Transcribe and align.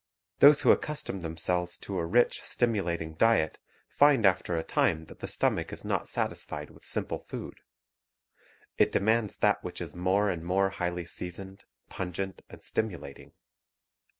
Those 0.39 0.61
who 0.61 0.71
accustom 0.71 1.19
themselves 1.19 1.77
to 1.77 1.99
a 1.99 2.05
rich, 2.07 2.41
stimu 2.41 2.81
lating 2.83 3.19
diet, 3.19 3.59
find 3.87 4.25
after 4.25 4.57
a 4.57 4.63
time 4.63 5.05
that 5.05 5.19
the 5.19 5.27
stomach 5.27 5.71
is 5.71 5.85
not 5.85 6.07
satisfied 6.07 6.71
with 6.71 6.83
simple 6.87 7.19
food. 7.19 7.59
It 8.79 8.91
demands 8.91 9.37
that 9.37 9.63
which 9.63 9.79
is 9.79 9.95
more 9.95 10.31
and 10.31 10.43
more 10.43 10.71
highly 10.71 11.05
seasoned, 11.05 11.65
pungent, 11.87 12.41
and 12.49 12.61
stimu 12.61 12.97
lating. 12.97 13.33